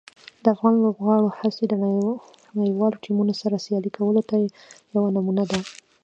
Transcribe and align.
د 0.43 0.45
افغان 0.55 0.75
لوبغاړو 0.83 1.35
هڅې 1.39 1.63
د 1.67 1.73
نړیوالو 2.59 3.01
ټیمونو 3.05 3.33
سره 3.41 3.63
سیالي 3.65 3.91
کولو 3.97 4.21
ته 4.29 4.35
یوه 4.95 5.09
نمونه 5.15 5.43
ده. 5.49 5.59